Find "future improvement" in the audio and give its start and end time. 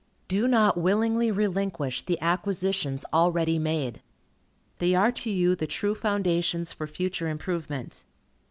6.87-8.03